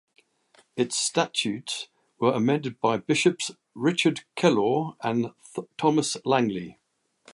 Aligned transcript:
Its 0.75 0.97
statutes 0.97 1.87
were 2.17 2.31
amended 2.31 2.79
by 2.79 2.97
Bishops 2.97 3.51
Richard 3.75 4.21
Kellaw 4.35 4.95
and 5.01 5.29
Thomas 5.77 6.17
Langley. 6.25 6.79